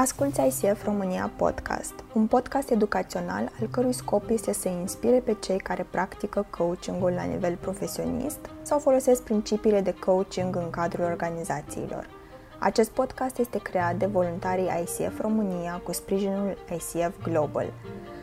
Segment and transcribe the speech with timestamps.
[0.00, 5.58] Asculți ICF România Podcast, un podcast educațional al cărui scop este să inspire pe cei
[5.58, 12.08] care practică coachingul la nivel profesionist sau folosesc principiile de coaching în cadrul organizațiilor.
[12.58, 17.72] Acest podcast este creat de voluntarii ICF România cu sprijinul ICF Global.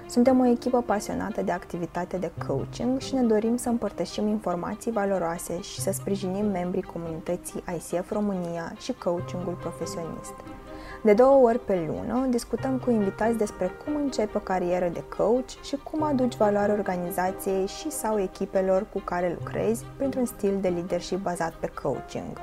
[0.09, 5.62] Suntem o echipă pasionată de activitate de coaching și ne dorim să împărtășim informații valoroase
[5.62, 10.34] și să sprijinim membrii comunității ICF România și coachingul profesionist.
[11.04, 15.64] De două ori pe lună discutăm cu invitați despre cum începe o carieră de coach
[15.64, 21.18] și cum aduci valoare organizației și sau echipelor cu care lucrezi printr-un stil de leadership
[21.18, 22.42] bazat pe coaching.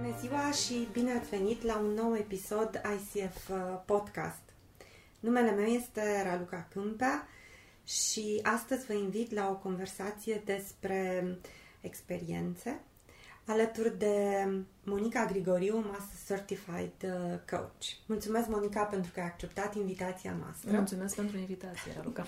[0.00, 4.42] Bună ziua și bine ați venit la un nou episod ICF uh, Podcast.
[5.20, 7.28] Numele meu este Raluca Câmpea
[7.84, 11.24] și astăzi vă invit la o conversație despre
[11.80, 12.80] experiențe
[13.46, 14.46] alături de
[14.84, 17.84] Monica Grigoriu, Master Certified uh, Coach.
[18.06, 20.70] Mulțumesc, Monica, pentru că ai acceptat invitația noastră.
[20.70, 22.26] Mulțumesc pentru invitație, Raluca.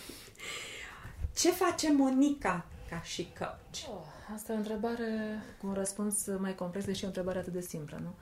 [1.40, 3.96] Ce face Monica ca și coach?
[3.96, 7.52] Oh, asta e o întrebare cu un răspuns mai complex, deși e o întrebare atât
[7.52, 8.15] de simplă, nu?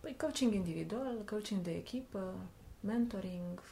[0.00, 2.34] Păi coaching individual, coaching de echipă,
[2.80, 3.62] mentoring,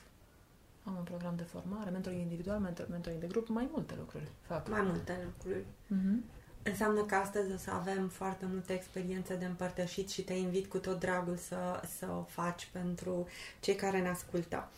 [0.85, 2.59] am un program de formare, mentoring individual,
[2.91, 4.69] mentoring de grup, mai multe lucruri fac.
[4.69, 5.65] Mai multe lucruri.
[5.65, 6.43] Mm-hmm.
[6.65, 10.79] Înseamnă că astăzi o să avem foarte multe experiențe de împărtășit și te invit cu
[10.79, 13.27] tot dragul să, să o faci pentru
[13.61, 14.71] cei care ne ascultă.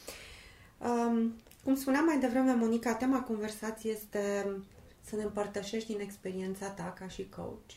[0.78, 1.34] Um,
[1.64, 4.46] cum spuneam mai devreme, Monica, tema conversației este
[5.00, 7.70] să ne împărtășești din experiența ta ca și coach.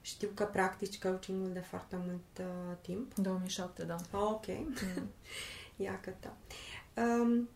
[0.00, 3.14] Știu că practici coachingul de foarte mult uh, timp.
[3.14, 3.96] 2007, da.
[4.12, 4.46] Oh, ok.
[4.46, 4.74] Mm.
[5.84, 6.36] Ia că da.
[7.02, 7.48] Um,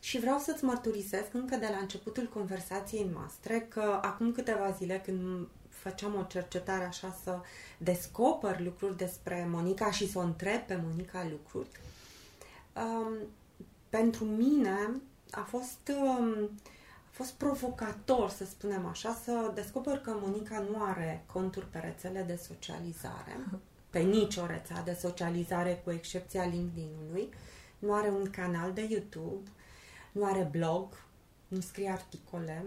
[0.00, 5.48] și vreau să-ți mărturisesc încă de la începutul conversației noastre că acum câteva zile când
[5.68, 7.40] făceam o cercetare așa să
[7.78, 11.68] descoper lucruri despre Monica și să o întreb pe Monica lucruri,
[12.76, 13.12] um,
[13.88, 16.50] pentru mine a fost, um,
[17.04, 22.22] a fost provocator, să spunem așa, să descoper că Monica nu are conturi pe rețele
[22.22, 23.40] de socializare,
[23.90, 27.28] pe nicio rețea de socializare, cu excepția LinkedIn-ului,
[27.78, 29.50] nu are un canal de YouTube,
[30.12, 31.04] nu are blog,
[31.48, 32.64] nu scrie articole,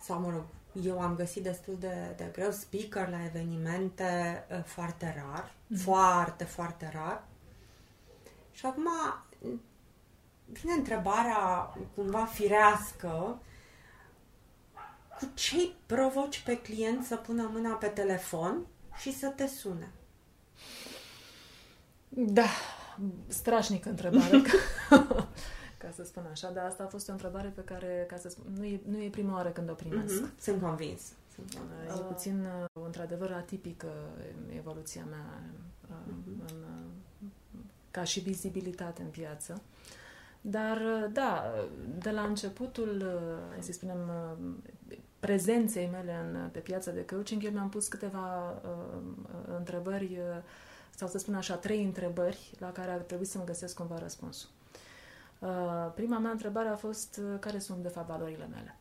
[0.00, 0.44] sau, mă rog,
[0.82, 5.82] eu am găsit destul de, de greu speaker la evenimente uh, foarte rar, mm-hmm.
[5.82, 7.24] foarte, foarte rar.
[8.50, 8.88] Și acum
[10.44, 13.40] vine întrebarea cumva firească
[15.18, 18.66] cu ce provoci pe client să pună mâna pe telefon
[18.96, 19.90] și să te sune?
[22.08, 22.48] Da,
[23.26, 24.42] strașnică întrebare.
[25.78, 28.44] ca să spun așa, dar asta a fost o întrebare pe care, ca să spun,
[28.56, 30.26] nu e, nu e prima oară când o primesc.
[30.26, 30.40] Mm-hmm.
[30.40, 31.12] Sunt convins.
[31.34, 32.00] Sunt convins.
[32.00, 33.88] E puțin, uh, într-adevăr, atipică
[34.56, 35.42] evoluția mea
[35.86, 36.50] mm-hmm.
[36.50, 36.64] în,
[37.90, 39.62] ca și vizibilitate în piață.
[40.40, 41.44] Dar, uh, da,
[41.98, 43.20] de la începutul,
[43.58, 44.10] să spunem,
[45.20, 50.20] prezenței mele în, pe piața de coaching, eu mi-am pus câteva uh, întrebări,
[50.94, 54.48] sau să spun așa, trei întrebări la care ar trebui să-mi găsesc cumva răspunsul.
[55.38, 58.76] Uh, prima mea întrebare a fost uh, care sunt de fapt valorile mele.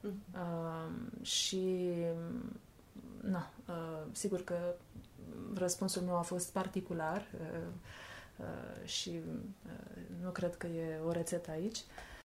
[0.00, 0.22] Mm.
[0.34, 1.92] Uh, și
[3.20, 4.56] na, uh, sigur că
[5.54, 7.66] răspunsul meu a fost particular uh,
[8.36, 9.20] uh, și
[9.66, 11.78] uh, nu cred că e o rețetă aici,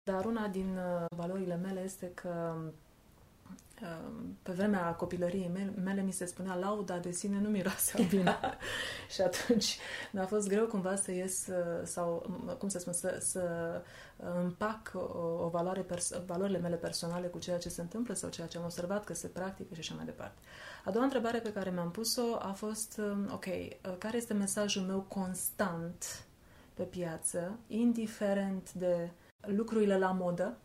[0.04, 2.72] dar una din uh, valorile mele este că Ehm,
[4.42, 8.36] pe vremea copilăriei mele, mele mi se spunea lauda de sine nu miroase bine.
[9.14, 9.78] și atunci
[10.12, 12.26] mi-a fost greu cumva să ies uh, sau,
[12.58, 13.42] cum să spun, să, să
[14.16, 14.98] împac o,
[15.44, 18.64] o valoare, pers- valorile mele personale cu ceea ce se întâmplă sau ceea ce am
[18.64, 20.38] observat că se practică și așa mai departe.
[20.84, 24.82] A doua întrebare pe care mi-am pus-o a fost, um, ok, uh, care este mesajul
[24.82, 26.26] meu constant
[26.74, 29.10] pe piață, indiferent de
[29.40, 30.56] lucrurile la modă,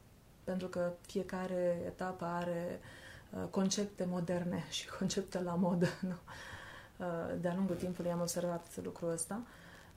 [0.43, 3.01] pentru că fiecare etapă are uh,
[3.35, 5.87] Uh, concepte moderne și concepte la modă.
[6.09, 6.15] Nu?
[6.97, 7.05] Uh,
[7.41, 9.41] de-a lungul timpului am observat lucrul ăsta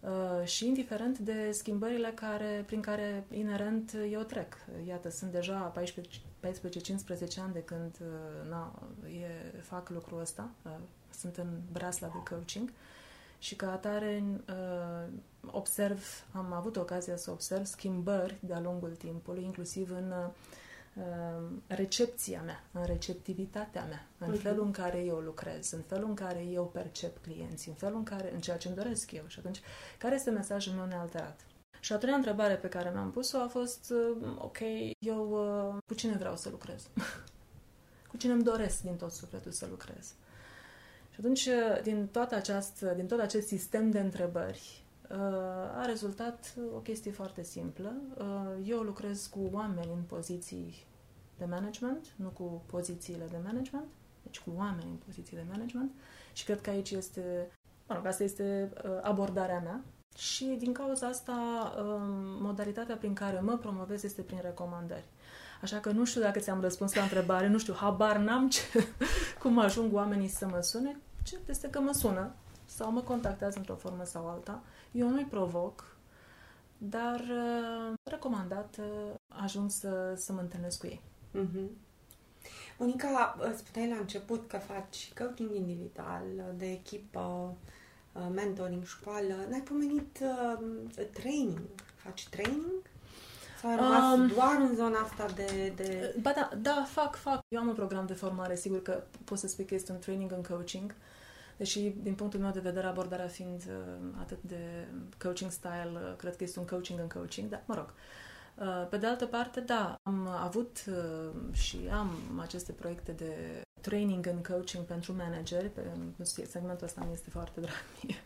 [0.00, 4.56] uh, și indiferent de schimbările care, prin care inerent eu trec.
[4.86, 5.80] Iată, sunt deja 14-15
[7.38, 7.96] ani de când
[8.48, 10.48] na, e, fac lucrul ăsta,
[11.10, 12.72] sunt în brasla de coaching
[13.38, 14.22] și ca atare
[15.46, 20.12] observ, am avut ocazia să observ schimbări de-a lungul timpului, inclusiv în
[20.96, 24.42] Um, recepția mea, în receptivitatea mea, în uh-huh.
[24.42, 28.02] felul în care eu lucrez, în felul în care eu percep clienții, în felul în
[28.02, 29.22] care, în ceea ce îmi doresc eu.
[29.26, 29.60] Și atunci,
[29.98, 31.40] care este mesajul meu nealterat?
[31.80, 34.58] Și a treia întrebare pe care mi-am pus-o a fost, uh, ok,
[34.98, 36.88] eu uh, cu cine vreau să lucrez?
[38.10, 40.14] cu cine îmi doresc din tot sufletul să lucrez?
[41.16, 44.84] Și atunci, uh, din, toată această, din tot acest sistem de întrebări,
[45.76, 47.92] a rezultat o chestie foarte simplă.
[48.64, 50.86] Eu lucrez cu oameni în poziții
[51.38, 53.86] de management, nu cu pozițiile de management,
[54.22, 55.90] deci cu oameni în poziții de management
[56.32, 57.50] și cred că aici este,
[57.88, 58.72] mă rog, asta este
[59.02, 59.84] abordarea mea
[60.16, 61.34] și din cauza asta
[62.40, 65.08] modalitatea prin care mă promovez este prin recomandări.
[65.62, 68.60] Așa că nu știu dacă ți-am răspuns la întrebare, nu știu, habar n-am ce,
[69.42, 70.96] cum ajung oamenii să mă sune,
[71.26, 72.34] ce este că mă sună
[72.64, 74.62] sau mă contactează într-o formă sau alta.
[74.92, 75.96] Eu nu-i provoc,
[76.78, 81.02] dar uh, recomandat uh, ajung să, să mă întâlnesc cu ei.
[81.34, 81.68] Mm-hmm.
[82.78, 86.22] Monica, uh, spuneai la început că faci coaching individual,
[86.56, 87.54] de echipă,
[88.12, 89.34] uh, mentoring, școală.
[89.48, 91.60] N-ai pomenit uh, training.
[91.94, 92.90] Faci training?
[93.66, 96.14] Sau ai rămas um, doar în zona asta de, de...
[96.20, 97.40] Ba da, da, fac, fac.
[97.48, 100.32] Eu am un program de formare, sigur că pot să spui că este un training
[100.32, 100.94] în coaching,
[101.56, 106.36] deși din punctul meu de vedere abordarea fiind uh, atât de coaching style, uh, cred
[106.36, 107.92] că este un coaching în coaching, dar mă rog.
[108.54, 114.26] Uh, pe de altă parte, da, am avut uh, și am aceste proiecte de training
[114.26, 115.80] în coaching pentru manageri, pe,
[116.22, 118.16] segmentul ăsta mi este foarte drag mie.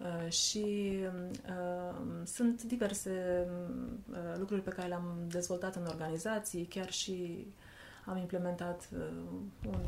[0.00, 0.96] Uh, și
[1.48, 3.46] uh, sunt diverse
[4.10, 7.46] uh, lucruri pe care le-am dezvoltat în organizații, chiar și
[8.04, 9.06] am implementat uh,
[9.66, 9.80] un,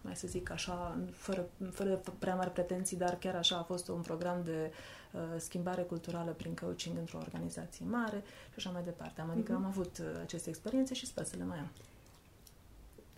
[0.00, 4.00] mai să zic așa, fără, fără prea mari pretenții, dar chiar așa a fost un
[4.00, 4.72] program de
[5.12, 9.20] uh, schimbare culturală prin coaching într-o organizație mare și așa mai departe.
[9.20, 9.56] Adică mm-hmm.
[9.56, 11.70] am avut uh, aceste experiențe și sper să le mai am.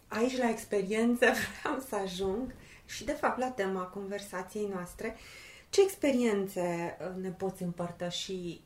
[0.08, 1.26] Aici, la experiență,
[1.60, 2.54] vreau să ajung
[2.84, 5.14] și, de fapt, la tema conversației noastre.
[5.16, 8.60] Uh, ce experiențe uh, ne poți împărtăși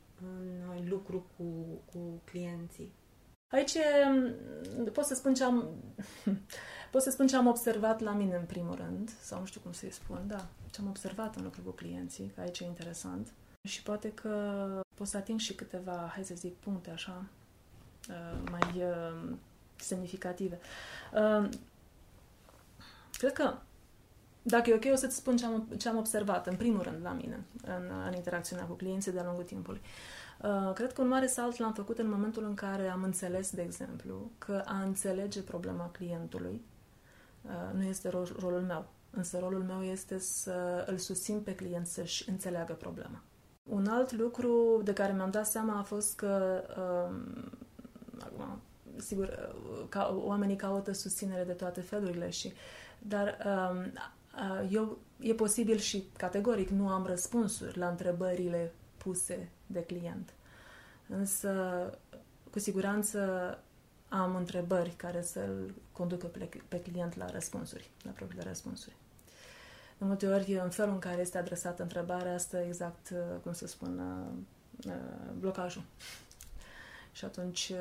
[0.76, 1.44] în lucru cu,
[1.92, 2.92] cu clienții?
[3.52, 3.74] Aici
[4.06, 5.68] mm, pot să spun ce am
[6.92, 9.72] pot să spun ce am observat la mine în primul rând, sau nu știu cum
[9.72, 13.32] să-i spun, da, ce am observat în lucru cu clienții, că aici e interesant.
[13.68, 17.24] Și poate că pot să ating și câteva, hai să zic, puncte așa,
[18.08, 19.36] uh, mai uh,
[19.76, 20.58] semnificative.
[23.12, 23.56] Cred că
[24.46, 27.12] dacă e ok, o să-ți spun ce am, ce am observat, în primul rând, la
[27.12, 29.80] mine, în, în interacțiunea cu clienții de-a lungul timpului.
[30.42, 33.62] Uh, cred că un mare salt l-am făcut în momentul în care am înțeles, de
[33.62, 36.64] exemplu, că a înțelege problema clientului
[37.42, 41.86] uh, nu este ro- rolul meu, însă rolul meu este să îl susțin pe client
[41.86, 43.22] să-și înțeleagă problema.
[43.62, 46.64] Un alt lucru de care mi-am dat seama a fost că,
[48.38, 48.56] uh,
[48.96, 52.52] sigur, uh, ca, oamenii caută susținere de toate felurile și
[52.98, 54.23] dar um, Uh,
[54.70, 60.32] eu, e posibil și categoric nu am răspunsuri la întrebările puse de client.
[61.08, 61.52] Însă,
[62.50, 63.18] cu siguranță,
[64.08, 66.30] am întrebări care să-l conducă
[66.68, 68.96] pe client la răspunsuri, la propriile răspunsuri.
[69.98, 73.66] De multe ori, în felul în care este adresată întrebarea, asta exact, uh, cum să
[73.66, 74.00] spun,
[74.86, 74.92] uh,
[75.38, 75.82] blocajul.
[77.12, 77.72] Și atunci,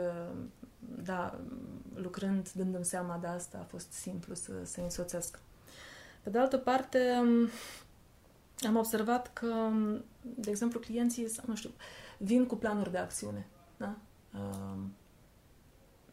[1.04, 1.40] da,
[1.96, 5.40] lucrând, dându-mi seama de asta, a fost simplu să, să însoțesc.
[6.24, 7.00] Pe de altă parte,
[8.66, 9.70] am observat că,
[10.22, 11.72] de exemplu, clienții, nu știu,
[12.18, 13.48] vin cu planuri de acțiune.
[13.78, 13.96] Da?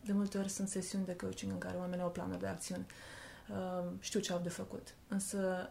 [0.05, 2.87] De multe ori sunt sesiuni de coaching în care oamenii au planuri de acțiune.
[3.99, 5.71] Știu ce au de făcut, însă,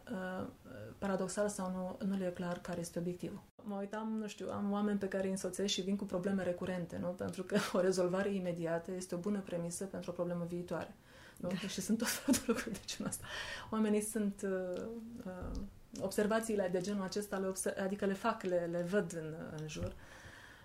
[0.97, 3.41] paradoxal sau nu, nu le e clar care este obiectivul.
[3.63, 6.97] Mă uitam, nu știu, am oameni pe care îi însoțesc și vin cu probleme recurente,
[6.97, 7.07] nu?
[7.07, 10.95] Pentru că o rezolvare imediată este o bună premisă pentru o problemă viitoare.
[11.39, 11.49] Nu?
[11.67, 13.25] Și sunt tot felul de lucruri de genul ăsta.
[13.71, 14.41] Oamenii sunt...
[14.43, 14.81] Uh,
[15.25, 15.61] uh,
[16.01, 19.93] observațiile de genul acesta, le observ, adică le fac, le, le văd în, în jur.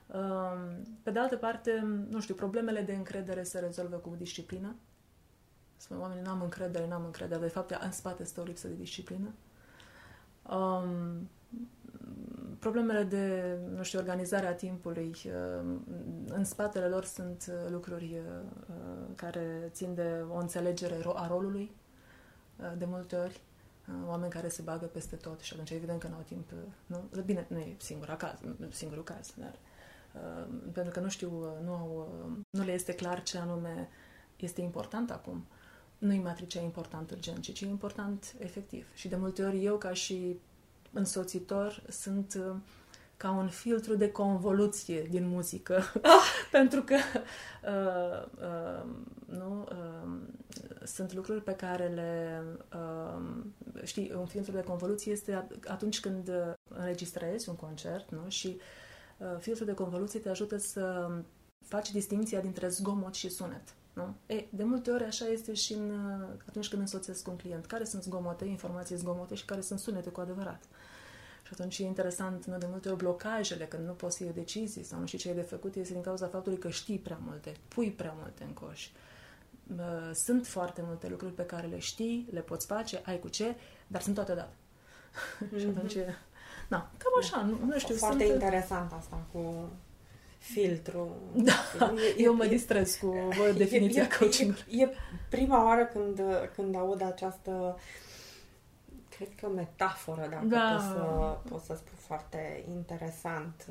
[0.07, 4.75] Uh, pe de altă parte, nu știu, problemele de încredere se rezolvă cu disciplină.
[5.77, 7.41] Spune oamenii, n-am încredere, n-am încredere.
[7.41, 9.35] De fapt, în spate stă o lipsă de disciplină.
[10.43, 11.29] Um,
[12.65, 15.65] problemele de, nu știu, organizarea timpului, uh,
[16.27, 18.75] în spatele lor sunt uh, lucruri uh,
[19.17, 21.71] care țin de o înțelegere a rolului,
[22.79, 23.41] de multe ori,
[24.07, 26.51] oameni care se bagă peste tot și atunci evident că nu au timp,
[26.87, 27.23] nu?
[27.25, 28.39] Bine, nu e singur caz,
[28.71, 29.55] singurul caz, dar
[30.73, 31.31] pentru că nu știu,
[31.65, 32.13] nu, au,
[32.51, 33.89] nu le este clar ce anume
[34.37, 35.45] este important acum.
[35.99, 38.87] Nu e matricea important urgent, ci ce e important efectiv.
[38.95, 40.39] Și de multe ori eu, ca și
[40.95, 42.57] însoțitor sunt uh,
[43.17, 45.75] ca un filtru de convoluție din muzică.
[46.03, 46.25] Ah!
[46.51, 48.91] Pentru că uh, uh,
[49.27, 50.19] nu, uh,
[50.85, 52.43] sunt lucruri pe care le
[52.75, 53.23] uh,
[53.83, 56.31] știi, un filtru de convoluție este atunci când
[56.69, 58.29] înregistrezi un concert, nu?
[58.29, 58.61] Și
[59.19, 61.11] uh, filtrul de convoluție te ajută să
[61.61, 63.75] faci distinția dintre zgomot și sunet.
[63.93, 64.15] Nu?
[64.27, 65.93] E, de multe ori așa este și în,
[66.49, 67.67] atunci când însoțesc un client.
[67.67, 70.65] Care sunt zgomote, informații zgomote și care sunt sunete cu adevărat.
[71.47, 74.85] Și atunci e interesant, nu de multe ori blocajele, când nu poți să iei decizii
[74.85, 77.53] sau nu știi ce e de făcut, este din cauza faptului că știi prea multe,
[77.69, 78.89] pui prea multe în coș.
[80.13, 83.55] Sunt foarte multe lucruri pe care le știi, le poți face, ai cu ce,
[83.87, 84.55] dar sunt toate date.
[84.55, 85.59] Mm-hmm.
[85.61, 85.95] și atunci,
[86.69, 87.95] na, cam așa, nu, nu știu.
[87.95, 88.35] Foarte sunt...
[88.35, 89.71] interesant asta cu
[90.39, 91.17] filtru.
[91.79, 93.15] Da, e, eu mă distrez cu
[93.49, 94.91] e, definiția e, coaching e, e
[95.29, 96.21] prima oară când,
[96.55, 97.79] când aud această
[99.17, 100.71] cred că metaforă, dacă da.
[100.73, 103.67] pot, să, pot să spun foarte interesant.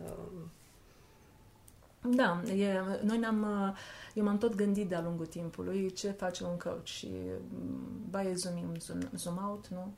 [2.15, 3.45] Da, e, noi ne-am,
[4.13, 7.11] eu m-am tot gândit de-a lungul timpului ce face un coach și
[7.49, 9.93] mm, ba e zoom in, zoom, zoom out, nu?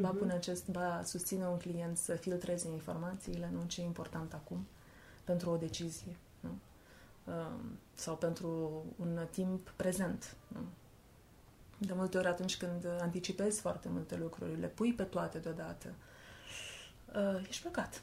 [0.00, 0.18] Ba uh-huh.
[0.18, 4.66] pune acest, ba susține un client să filtreze informațiile, nu ce e important acum
[5.24, 6.50] pentru o decizie nu?
[7.24, 10.36] Um, sau pentru un timp prezent.
[10.48, 10.60] Nu?
[11.78, 15.94] De multe ori atunci când anticipezi foarte multe lucruri, le pui pe toate deodată,
[17.14, 18.02] uh, ești plecat.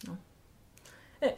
[0.00, 0.16] Nu?
[1.20, 1.36] E,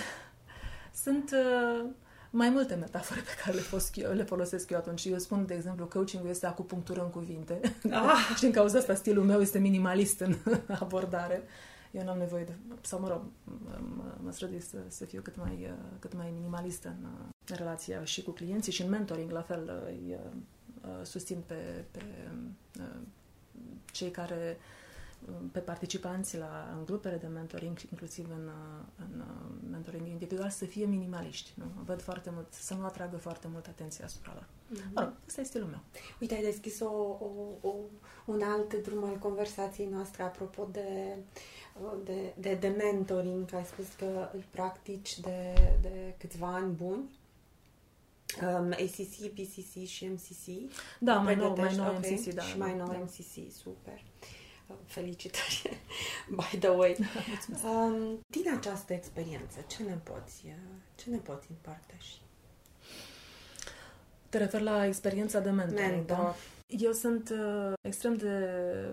[1.04, 1.84] sunt uh,
[2.30, 5.04] mai multe metafore pe care le, fost, le folosesc eu atunci.
[5.04, 7.60] Eu spun, de exemplu, coaching este acupunctură în cuvinte.
[7.90, 8.16] Ah.
[8.36, 10.36] și din cauza asta stilul meu este minimalist în
[10.80, 11.42] abordare.
[11.44, 11.50] Uh,
[11.96, 13.22] eu nu am nevoie de, sau mă rog,
[13.96, 17.56] mă, mă strădui să, să fiu cât mai, uh, cât mai minimalistă în, uh, în
[17.56, 20.18] relația și cu clienții și în mentoring, la fel, uh, îi
[21.02, 22.02] susțin pe, pe
[23.92, 24.58] cei care
[25.52, 28.50] pe participanți la, în grupele de mentoring, inclusiv în,
[28.96, 29.24] în
[29.70, 31.52] mentoring individual, să fie minimaliști.
[31.54, 31.64] Nu?
[31.84, 34.46] Văd foarte mult, să nu atragă foarte mult atenția asupra lor.
[34.46, 34.92] Mm-hmm.
[34.94, 35.80] Mă rog, ăsta e stilul meu.
[36.20, 36.88] Uite, ai deschis o,
[37.20, 37.28] o,
[37.60, 37.74] o,
[38.24, 41.16] un alt drum al conversației noastre apropo de
[41.82, 46.72] uh, de, de, de mentoring, că ai spus că îl practici de, de câțiva ani
[46.72, 47.18] buni.
[48.42, 50.72] Um, ACC, PCC și MCC.
[50.98, 52.10] Da, mai nou, mai nou okay.
[52.10, 52.42] MCC, da.
[52.42, 52.96] Și mai nou da.
[52.96, 54.02] MCC, super.
[54.66, 55.80] Uh, felicitări,
[56.36, 56.96] by the way.
[57.64, 60.52] um, din această experiență, ce ne poți, uh,
[60.94, 62.20] ce ne poți împărtăși?
[64.28, 66.16] Te refer la experiența de mentoring, Mentor.
[66.16, 66.34] da?
[66.66, 68.50] Eu sunt uh, extrem de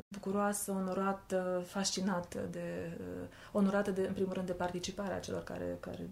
[0.07, 6.09] bucuroasă, onorată, fascinată de, uh, onorată de, în primul rând, de participarea celor care, care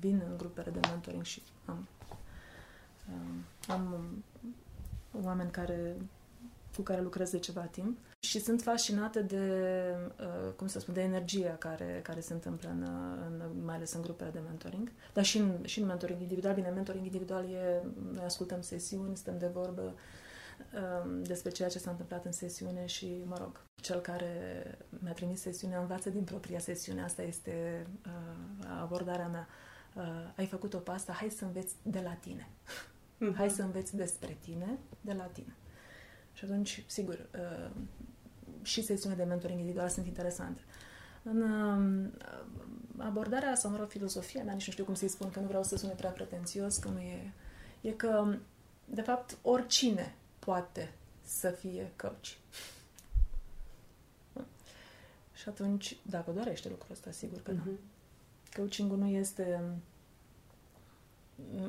[0.00, 1.97] vin în grupele de mentoring și am, um,
[3.68, 4.08] am
[5.22, 5.96] oameni care,
[6.76, 9.52] cu care lucrez de ceva timp și sunt fascinată de,
[10.20, 12.82] uh, cum să spun, de energia care, care se întâmplă, în,
[13.26, 16.54] în, mai ales în grupele de mentoring, dar și în, și în mentoring individual.
[16.54, 19.92] Bine, mentoring individual e, noi ascultăm sesiuni, stăm de vorbă, uh,
[20.74, 25.40] Um, despre ceea ce s-a întâmplat în sesiune și, mă rog, cel care mi-a trimis
[25.40, 27.02] sesiunea învață din propria sesiune.
[27.02, 29.48] Asta este uh, abordarea mea.
[29.94, 32.48] Uh, ai făcut-o pe asta, hai să înveți de la tine.
[33.20, 33.34] Uh-huh.
[33.34, 35.56] Hai să înveți despre tine, de la tine.
[36.32, 37.70] Și atunci, sigur, uh,
[38.62, 40.60] și sesiunile de mentoring individual sunt interesante.
[41.22, 42.10] În uh,
[42.96, 45.62] abordarea, sau mă rog, filosofia mea, nici nu știu cum să-i spun, că nu vreau
[45.62, 47.32] să sune prea pretențios, că nu e...
[47.80, 48.36] E că,
[48.84, 52.26] de fapt, oricine poate să fie coach.
[55.34, 57.56] Și atunci, dacă dorește lucrul ăsta, sigur că uh-huh.
[57.56, 57.62] da.
[57.64, 57.78] Mhm.
[58.56, 59.62] Coaching-ul nu este...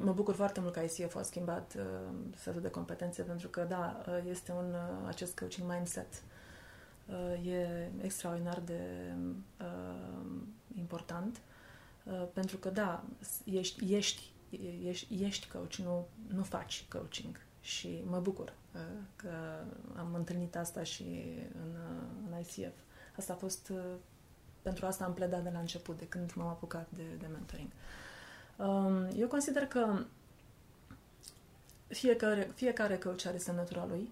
[0.03, 4.03] Mă bucur foarte mult că ICF a schimbat uh, setul de competențe, pentru că, da,
[4.07, 6.23] uh, este un, uh, acest coaching mindset.
[7.05, 8.79] Uh, e extraordinar de
[9.59, 10.41] uh,
[10.77, 11.41] important,
[12.03, 13.03] uh, pentru că, da,
[13.45, 14.31] ești, ești,
[14.83, 17.41] ești, ești coach, nu, nu faci coaching.
[17.61, 18.81] Și mă bucur uh,
[19.15, 19.29] că
[19.95, 21.03] am întâlnit asta și
[21.53, 22.77] în, uh, în ICF.
[23.17, 23.95] Asta a fost, uh,
[24.61, 27.67] pentru asta am pledat de la început, de când m-am apucat de, de mentoring.
[27.67, 27.77] Um,
[29.15, 30.05] eu consider că
[31.87, 34.11] fiecare, fiecare coach are semnătura lui.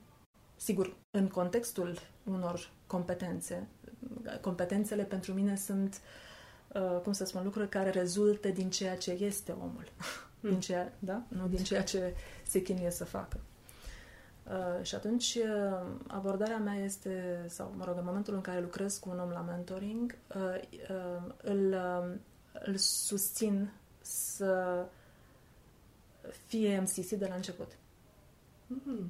[0.55, 3.67] Sigur, în contextul unor competențe,
[4.41, 6.01] competențele pentru mine sunt,
[7.03, 9.91] cum să spun, lucruri care rezultă din ceea ce este omul.
[10.39, 10.49] Mm.
[10.49, 11.23] Din ceea, da?
[11.27, 13.39] Nu din ceea ce se chinuie să facă.
[14.43, 18.97] Uh, și atunci uh, abordarea mea este, sau mă rog, în momentul în care lucrez
[18.97, 22.15] cu un om la mentoring, uh, uh, îl, uh,
[22.65, 23.69] îl susțin
[24.07, 24.85] să
[26.45, 27.71] fie MCC de la început.
[27.71, 29.05] Mm-hmm.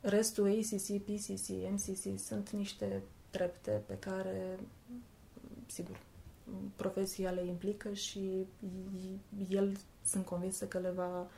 [0.00, 4.58] Restul ACC, PCC, MCC sunt niște trepte pe care,
[5.66, 5.96] sigur,
[6.76, 8.46] profesia le implică și
[9.48, 11.30] el sunt convinsă că le va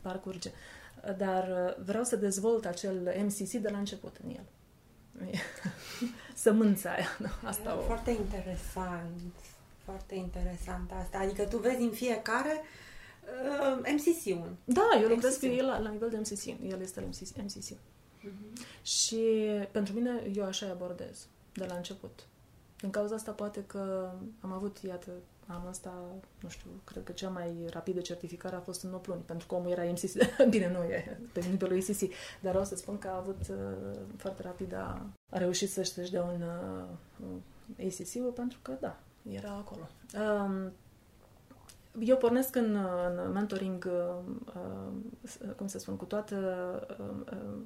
[0.00, 0.50] parcurge.
[1.16, 4.44] Dar uh, vreau să dezvolt acel MCC de la început în el.
[6.34, 7.08] Sămânța aia.
[7.44, 7.80] Asta o...
[7.80, 9.32] Foarte interesant.
[9.90, 11.18] Foarte interesant asta.
[11.18, 12.60] Adică tu vezi în fiecare
[13.50, 14.56] uh, MCC-ul.
[14.64, 16.46] Da, eu lucrez cu el la, la nivel de MCC.
[16.70, 17.36] El este la MCC.
[17.36, 17.76] MCC.
[17.76, 18.82] Uh-huh.
[18.82, 19.20] Și
[19.70, 22.26] pentru mine, eu așa abordez de la început.
[22.80, 25.10] Din cauza asta poate că am avut, iată,
[25.46, 25.94] anul ăsta,
[26.40, 29.54] nu știu, cred că cea mai rapidă certificare a fost în 8 luni, pentru că
[29.54, 30.12] omul era MCC.
[30.50, 34.42] Bine, nu e pe nivelul ICC, dar o să spun că a avut uh, foarte
[34.42, 39.88] rapid, a, a reușit să-și dea un uh, ACC-ul pentru că, da, era acolo.
[40.14, 40.72] Um,
[41.98, 42.78] eu pornesc în,
[43.16, 43.88] în mentoring,
[44.54, 46.36] uh, cum să spun, cu toată
[47.00, 47.60] uh, uh,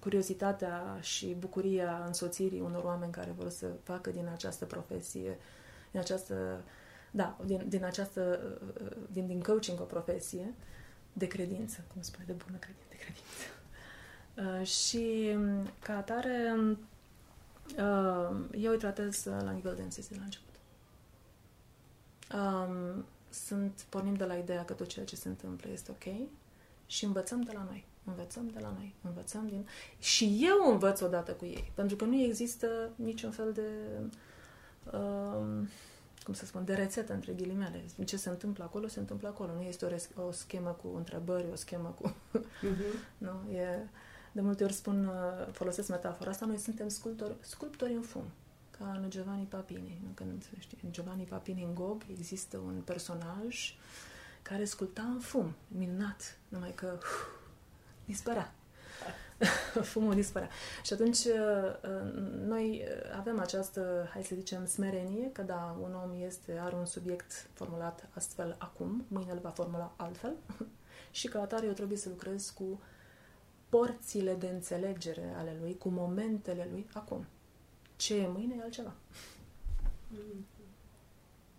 [0.00, 5.38] curiozitatea și bucuria însoțirii unor oameni care vor să facă din această profesie,
[5.90, 6.62] din această,
[7.10, 8.40] da, din, din această,
[9.12, 10.54] din, din coaching o profesie
[11.12, 13.44] de credință, cum spune, de bună credință, de credință.
[14.70, 15.36] Și
[15.82, 16.56] ca atare,
[18.58, 20.45] eu îi tratez la nivel de MCC la început.
[22.34, 26.28] Um, sunt, pornim de la ideea că tot ceea ce se întâmplă este ok
[26.86, 27.84] și învățăm de la noi.
[28.04, 28.94] Învățăm de la noi.
[29.02, 29.66] Învățăm din...
[29.98, 31.72] Și eu învăț odată cu ei.
[31.74, 33.68] Pentru că nu există niciun fel de...
[34.92, 35.66] Uh,
[36.24, 37.84] cum să spun, de rețetă, între ghilimele.
[38.04, 39.52] Ce se întâmplă acolo, se întâmplă acolo.
[39.54, 42.14] Nu este o, o schemă cu întrebări, o schemă cu...
[42.38, 43.18] Uh-huh.
[43.18, 43.88] nu, e...
[44.32, 48.24] De multe ori spun, uh, folosesc metafora asta, noi suntem sculptori, sculptori în fum
[48.78, 50.00] ca în Giovanni Papini.
[50.14, 53.74] Când, știi, în Giovanni Papini în Gog există un personaj
[54.42, 57.26] care sculpta în fum, minunat, numai că uf,
[58.04, 58.54] dispărea.
[59.92, 60.48] Fumul dispărea.
[60.82, 61.90] Și atunci uh,
[62.46, 62.84] noi
[63.18, 68.08] avem această, hai să zicem, smerenie, că da, un om este, are un subiect formulat
[68.14, 70.32] astfel acum, mâine îl va formula altfel
[71.10, 72.80] și ca atare eu trebuie să lucrez cu
[73.68, 77.26] porțile de înțelegere ale lui, cu momentele lui acum.
[77.96, 78.94] Ce e mâine e altceva.
[80.12, 80.54] Mm-hmm.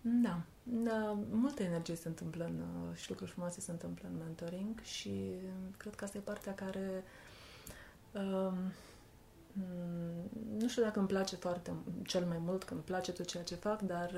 [0.00, 0.40] Da.
[0.62, 1.18] da.
[1.30, 5.32] Multă energie se întâmplă în, uh, și lucruri frumoase se întâmplă în mentoring și
[5.76, 7.04] cred că asta e partea care
[8.12, 8.72] um,
[10.58, 13.54] nu știu dacă îmi place foarte cel mai mult, că îmi place tot ceea ce
[13.54, 14.10] fac, dar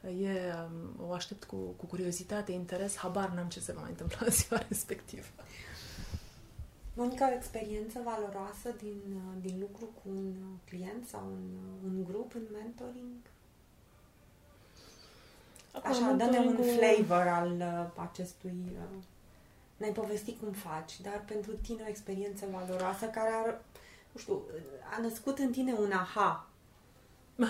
[0.00, 0.52] uh, e,
[0.96, 4.30] um, o aștept cu, cu curiozitate, interes, habar n-am ce se va mai întâmpla în
[4.32, 5.26] ziua respectivă.
[6.98, 9.00] Monica, o experiență valoroasă din,
[9.40, 10.34] din lucru cu un
[10.68, 13.16] client sau un, un grup în mentoring?
[15.72, 18.72] Acum, Așa, dă-ne un flavor al uh, acestui...
[18.72, 19.02] Uh,
[19.76, 23.60] ne-ai povestit cum faci, dar pentru tine o experiență valoroasă care ar,
[24.12, 24.42] nu știu,
[24.96, 26.46] a născut în tine un aha.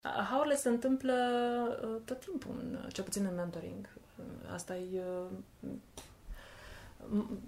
[0.00, 1.14] Ahaurile se întâmplă
[1.82, 3.88] uh, tot timpul, cel puțin în mentoring.
[4.52, 5.02] Asta e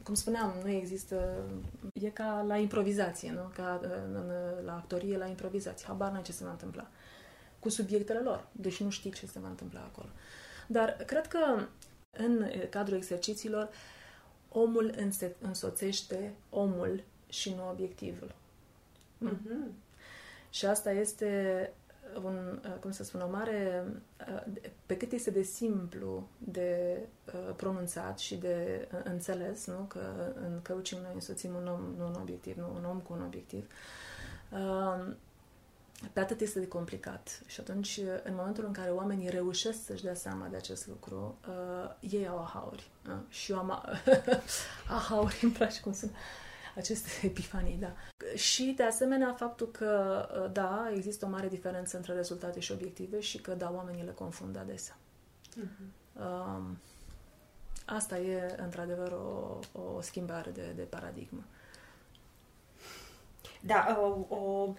[0.03, 1.45] cum spuneam, nu există...
[1.93, 3.51] E ca la improvizație, nu?
[3.55, 4.33] Ca în,
[4.65, 5.87] la actorie, la improvizație.
[5.87, 6.89] Habar n ce se va întâmpla.
[7.59, 8.49] Cu subiectele lor.
[8.53, 10.09] Deci nu știi ce se va întâmpla acolo.
[10.67, 11.39] Dar cred că
[12.11, 13.69] în cadrul exercițiilor
[14.49, 14.95] omul
[15.41, 18.35] însoțește omul și nu obiectivul.
[19.25, 19.73] Mm-hmm.
[20.51, 21.73] Și asta este
[22.23, 23.85] un, uh, cum să spun, o mare,
[24.29, 24.53] uh,
[24.87, 29.85] pe cât este de simplu de uh, pronunțat și de înțeles, nu?
[29.89, 33.23] că în coaching noi însoțim un om, nu un obiectiv, nu un om cu un
[33.23, 33.67] obiectiv,
[36.13, 37.43] pe atât este de complicat.
[37.47, 41.39] Și atunci, în momentul în care oamenii reușesc să-și dea seama de acest lucru,
[42.01, 42.91] ei au ahauri.
[43.29, 43.83] Și eu am
[44.99, 46.11] ahauri, îmi place cum sunt
[46.77, 47.95] aceste epifanii, da.
[48.35, 53.21] Și, de asemenea, faptul că, uh, da, există o mare diferență între rezultate și obiective
[53.21, 54.97] și că, da, oamenii le confundă adesea.
[55.51, 56.05] Uh-huh.
[56.13, 56.79] Um,
[57.87, 61.45] asta e, într-adevăr, o, o schimbare de, de paradigmă.
[63.61, 64.75] Da, o, o,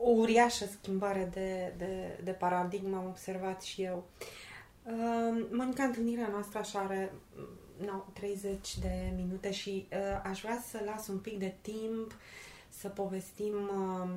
[0.00, 4.04] o uriașă schimbare de, de, de paradigmă am observat și eu.
[4.82, 7.12] Uh, Monica, întâlnirea noastră așa are
[7.76, 12.16] no, 30 de minute și uh, aș vrea să las un pic de timp
[12.68, 14.10] să povestim, uh,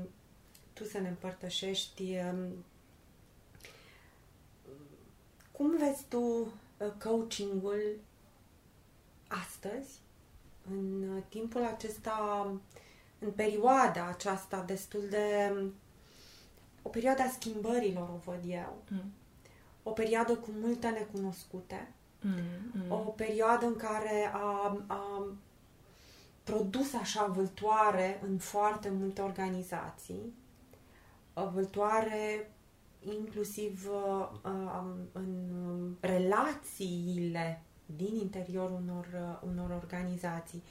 [0.73, 2.49] tu să ne împărtășești uh,
[5.51, 7.81] cum vezi tu uh, coachingul
[9.27, 9.99] astăzi,
[10.69, 12.47] în uh, timpul acesta,
[13.19, 15.53] în perioada aceasta destul de...
[16.81, 18.81] o perioadă a schimbărilor, o văd eu.
[18.89, 19.11] Mm.
[19.83, 22.33] O perioadă cu multe necunoscute Mm,
[22.71, 22.91] mm.
[22.91, 25.27] O perioadă în care a, a
[26.43, 30.33] produs așa vâltoare în foarte multe organizații,
[31.53, 32.51] vâltoare
[32.99, 34.29] inclusiv uh,
[35.11, 40.63] în relațiile din interiorul unor, unor organizații.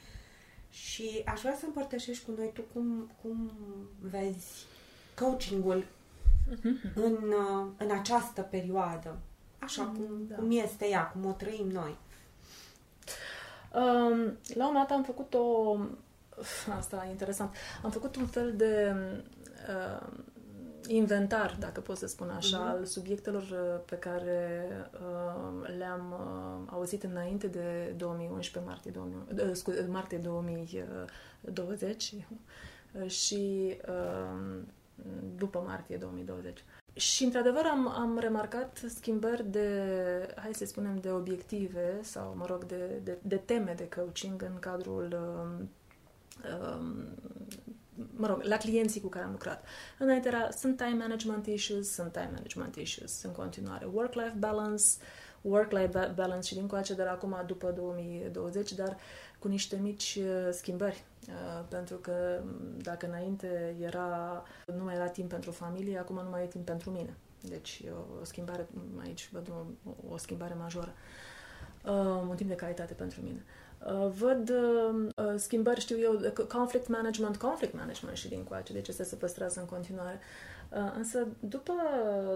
[0.69, 3.51] Și aș vrea să împărtășești cu noi tu cum, cum
[3.99, 4.65] vezi
[5.15, 5.85] coachingul
[6.49, 6.93] mm-hmm.
[6.93, 7.33] în,
[7.77, 9.19] în această perioadă
[9.67, 10.35] așa mm, cum, da.
[10.35, 11.97] cum este ea, cum o trăim noi.
[13.73, 15.77] Um, la un moment dat am făcut o...
[16.77, 17.55] Asta e interesant.
[17.83, 18.95] Am făcut un fel de
[19.69, 20.07] uh,
[20.87, 22.67] inventar, dacă pot să spun așa, Mhm.
[22.67, 29.49] al subiectelor uh, pe care uh, le-am uh, auzit înainte de 2011, martie, 2000, uh,
[29.53, 32.13] scuze, martie 2020
[33.01, 34.59] uh, și uh,
[35.37, 36.63] după martie 2020.
[36.97, 39.69] Și, într-adevăr, am, am remarcat schimbări de,
[40.35, 44.59] hai să spunem, de obiective sau, mă rog, de, de, de teme de coaching în
[44.59, 45.69] cadrul um,
[46.59, 47.07] um,
[48.15, 49.65] mă rog, la clienții cu care am lucrat.
[49.97, 53.87] Înainte era, sunt time management issues, sunt time management issues în continuare.
[53.93, 54.83] Work-life balance,
[55.41, 58.97] work-life ba- balance și din coace de la acum după 2020, dar
[59.39, 61.03] cu niște mici uh, schimbări.
[61.27, 64.43] Uh, pentru că m, dacă înainte era,
[64.77, 67.17] nu mai era timp pentru familie, acum nu mai e timp pentru mine.
[67.41, 68.67] Deci e o schimbare,
[69.01, 70.93] aici văd o, o schimbare majoră.
[71.85, 73.43] Uh, un timp de calitate pentru mine.
[73.85, 78.73] Uh, văd uh, uh, schimbări, știu eu, de conflict management, conflict management și din coace,
[78.73, 80.19] deci este se păstrează în continuare.
[80.71, 81.73] Uh, însă, după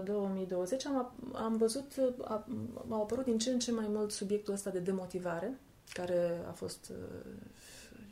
[0.04, 2.46] 2020 am, am văzut, uh, a,
[2.88, 5.58] au apărut din ce în ce mai mult subiectul ăsta de demotivare,
[5.92, 7.32] care a fost uh,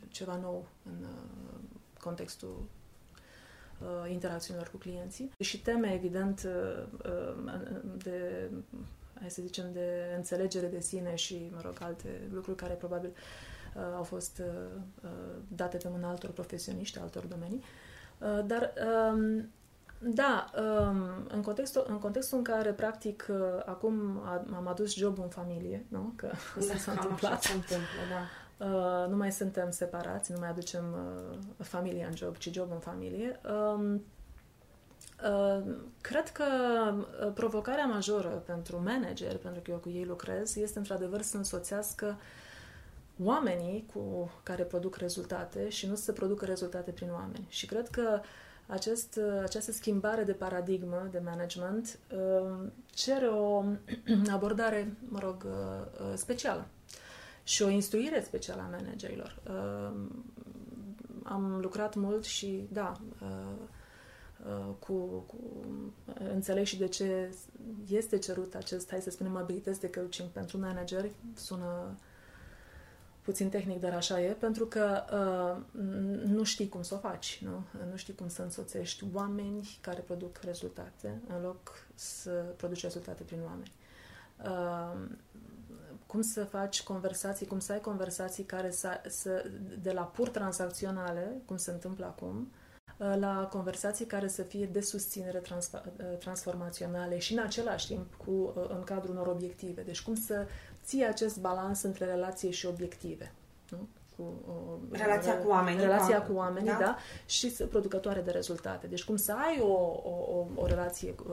[0.07, 1.59] ceva nou în uh,
[1.99, 2.63] contextul
[3.81, 7.51] uh, interacțiunilor cu clienții și teme, evident, uh, uh,
[7.97, 8.49] de
[9.21, 13.81] hai să zicem, de înțelegere de sine și, mă rog, alte lucruri care probabil uh,
[13.95, 15.09] au fost uh, uh,
[15.47, 17.63] date pe mâna altor profesioniști, altor domenii.
[18.17, 18.73] Uh, dar,
[19.13, 19.49] um,
[20.03, 25.23] da, um, în, contextul, în contextul în care, practic, uh, acum a- am adus jobul
[25.23, 26.13] în familie, nu?
[26.15, 27.31] Că asta s-a Cam întâmplat.
[27.31, 28.21] Așa se întâmplă, da.
[28.65, 32.79] Uh, nu mai suntem separați, nu mai aducem uh, familia în job, ci job în
[32.79, 33.39] familie.
[33.73, 34.03] Um,
[35.23, 35.61] uh,
[36.01, 36.43] cred că
[37.25, 42.19] uh, provocarea majoră pentru manager, pentru că eu cu ei lucrez, este într-adevăr să însoțească
[43.23, 47.45] oamenii cu care produc rezultate și nu să producă rezultate prin oameni.
[47.49, 48.21] Și cred că
[48.71, 53.63] acest, uh, această schimbare de paradigmă de management uh, cere o
[54.31, 56.67] abordare, mă rog, uh, uh, specială
[57.43, 59.39] și o instruire specială a managerilor.
[59.47, 59.97] Uh,
[61.23, 63.27] am lucrat mult și, da, uh,
[64.45, 64.93] uh, cu,
[65.27, 65.37] cu,
[66.33, 67.33] înțeleg și de ce
[67.87, 71.11] este cerut acest, hai să spunem, abilități de coaching pentru manageri.
[71.35, 71.97] Sună
[73.21, 75.79] puțin tehnic, dar așa e, pentru că uh,
[76.25, 77.63] nu știi cum să o faci, nu?
[77.89, 83.39] Nu știi cum să însoțești oameni care produc rezultate, în loc să produci rezultate prin
[83.43, 83.71] oameni.
[84.45, 85.09] Uh,
[86.05, 89.45] cum să faci conversații, cum să ai conversații care să, să
[89.81, 92.51] de la pur tranzacționale, cum se întâmplă acum,
[92.97, 95.83] la conversații care să fie de susținere transfa,
[96.19, 99.81] transformaționale și în același timp cu, în cadrul unor obiective.
[99.81, 100.45] Deci cum să
[100.91, 103.31] ții acest balans între relație și obiective.
[103.69, 103.87] Nu?
[104.15, 105.79] Cu, o, relația cu oamenii.
[105.79, 106.77] Relația cu oamenii, da?
[106.79, 106.97] da?
[107.25, 108.87] Și producătoare de rezultate.
[108.87, 109.73] Deci cum să ai o,
[110.03, 111.23] o, o, o relație cu,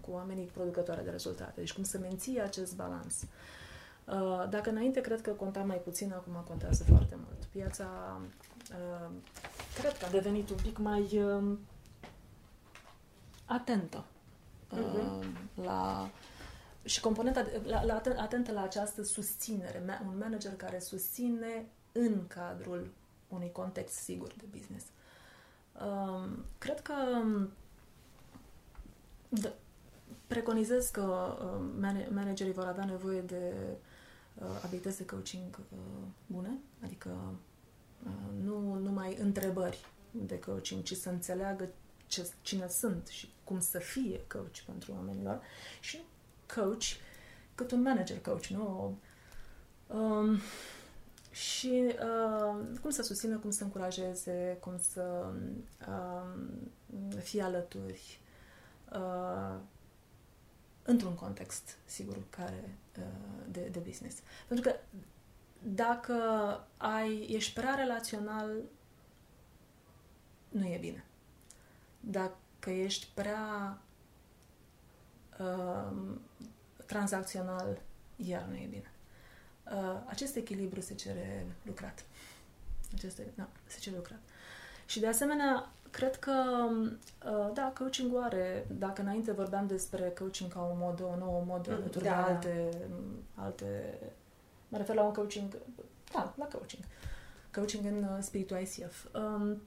[0.00, 1.52] cu oamenii producătoare de rezultate.
[1.56, 3.14] Deci cum să menții acest balans.
[4.04, 7.44] Uh, dacă înainte cred că conta mai puțin, acum contează foarte mult.
[7.50, 8.20] Piața
[8.70, 9.10] uh,
[9.78, 11.56] cred că a devenit un pic mai uh,
[13.44, 14.04] atentă
[14.72, 15.64] uh-huh.
[15.64, 16.08] la
[16.84, 22.90] și componenta la, la, atentă la această susținere, un manager care susține în cadrul
[23.28, 24.84] unui context sigur de business.
[25.72, 26.94] Uh, cred că
[29.28, 29.52] de,
[30.26, 33.52] preconizez că uh, managerii vor avea nevoie de
[34.34, 35.78] uh, abilități de coaching uh,
[36.26, 37.10] bune, adică
[38.06, 41.68] uh, nu numai întrebări de coaching, ci să înțeleagă
[42.06, 45.40] ce, cine sunt și cum să fie coach pentru oamenilor
[45.80, 46.02] și
[46.54, 46.84] coach
[47.54, 48.96] cât un manager coach, nu?
[49.86, 50.38] Um,
[51.30, 55.32] și uh, cum să susțină, cum să încurajeze, cum să
[55.88, 58.20] uh, fie alături
[58.92, 59.54] uh,
[60.82, 63.04] într-un context, sigur, care uh,
[63.50, 64.16] de, de business.
[64.48, 64.76] Pentru că
[65.62, 66.14] dacă
[66.76, 68.50] ai, ești prea relațional,
[70.48, 71.04] nu e bine.
[72.00, 73.78] Dacă ești prea
[75.38, 76.16] uh,
[76.86, 77.80] tranzacțional,
[78.16, 78.90] iar nu e bine.
[79.72, 82.04] Uh, acest echilibru se cere lucrat.
[82.94, 84.18] Aceste, da, se cere lucrat.
[84.86, 86.32] Și de asemenea, cred că,
[87.24, 91.70] uh, da, coaching are, dacă înainte vorbeam despre coaching ca o modă, o nouă modă,
[91.70, 92.24] Mm, alături da, de da.
[92.26, 92.68] alte,
[93.34, 93.98] alte,
[94.68, 95.56] mă refer la un coaching,
[96.12, 96.82] da, la coaching.
[97.54, 99.06] Coaching în uh, spiritul ICF.
[99.14, 99.62] Um,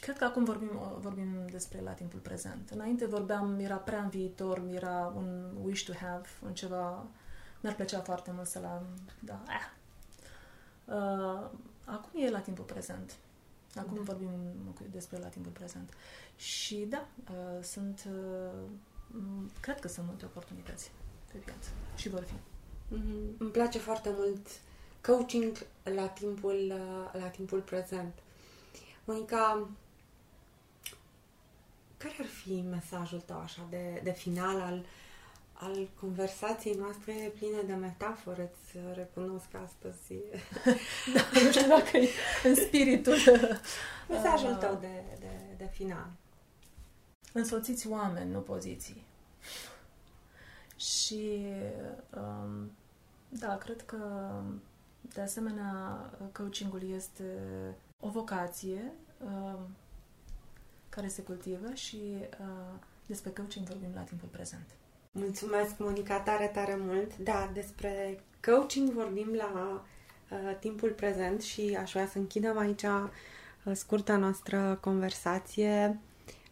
[0.00, 2.70] Cred că acum vorbim, vorbim despre la timpul prezent.
[2.70, 7.06] Înainte vorbeam, era prea în viitor, era un wish to have, un ceva...
[7.60, 8.86] Mi-ar plăcea foarte mult să-l am,
[9.18, 9.78] da, eh.
[10.84, 11.50] Uh,
[11.84, 13.14] acum e la timpul prezent.
[13.76, 14.02] Acum da.
[14.02, 14.30] vorbim
[14.90, 15.92] despre la timpul prezent.
[16.36, 19.20] Și da, uh, sunt, uh,
[19.60, 20.90] cred că sunt multe oportunități
[21.32, 22.34] pe viață și vor fi.
[22.34, 23.38] Mm-hmm.
[23.38, 24.46] Îmi place foarte mult
[25.00, 28.14] coaching la timpul, uh, la timpul prezent.
[29.10, 29.68] Monica,
[31.96, 34.84] care ar fi mesajul tău așa de, de final al,
[35.52, 38.42] al conversației noastre pline de metaforă?
[38.42, 40.14] Îți recunosc astăzi.
[41.14, 42.08] da, nu știu dacă e
[42.44, 43.16] în spiritul.
[44.08, 46.10] Mesajul tău de, de, de final.
[47.32, 49.04] Însoțiți oameni, nu poziții.
[50.76, 51.46] Și
[52.14, 52.70] um,
[53.28, 54.32] da, cred că
[55.00, 55.98] de asemenea
[56.32, 57.24] coachingul este
[58.00, 58.92] o vocație
[59.24, 59.60] uh,
[60.88, 62.00] care se cultivă și
[62.40, 64.66] uh, despre coaching vorbim la timpul prezent.
[65.12, 67.16] Mulțumesc, Monica, tare, tare mult.
[67.16, 69.82] Da, despre coaching vorbim la
[70.30, 73.08] uh, timpul prezent și aș vrea să închidem aici uh,
[73.72, 76.00] scurta noastră conversație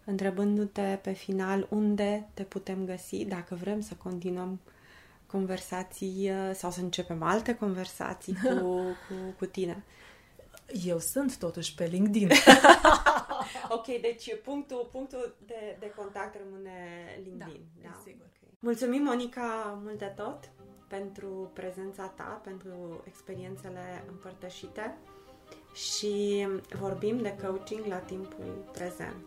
[0.05, 4.61] întrebându-te pe final unde te putem găsi dacă vrem să continuăm
[5.27, 8.55] conversații uh, sau să începem alte conversații cu,
[9.09, 9.83] cu, cu tine.
[10.85, 12.31] Eu sunt totuși pe LinkedIn.
[13.77, 16.79] ok, deci punctul, punctul de, de contact rămâne
[17.25, 17.67] LinkedIn.
[17.83, 18.01] Da, da?
[18.05, 18.27] sigur.
[18.37, 18.57] Okay.
[18.59, 20.51] Mulțumim, Monica, mult de tot
[20.89, 24.97] pentru prezența ta, pentru experiențele împărtășite
[25.75, 26.47] și
[26.79, 29.25] vorbim de coaching la timpul prezent.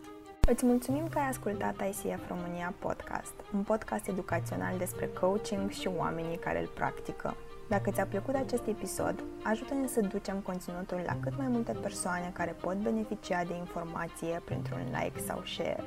[0.48, 6.36] Îți mulțumim că ai ascultat ICF România Podcast, un podcast educațional despre coaching și oamenii
[6.36, 7.36] care îl practică.
[7.72, 12.56] Dacă ți-a plăcut acest episod, ajută-ne să ducem conținutul la cât mai multe persoane care
[12.60, 15.84] pot beneficia de informație printr-un like sau share.